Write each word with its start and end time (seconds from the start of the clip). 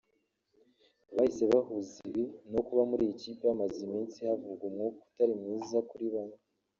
bahise 1.15 1.43
bahuza 1.53 1.95
ibi 2.09 2.23
no 2.53 2.61
kuba 2.67 2.81
muri 2.89 3.01
iyi 3.05 3.15
kipe 3.21 3.43
hamaze 3.51 3.77
iminsi 3.87 4.17
havugwa 4.27 4.63
umwuka 4.69 4.99
utari 5.07 5.33
mwiza 5.41 5.77
kuri 5.89 6.07
bamwe 6.15 6.37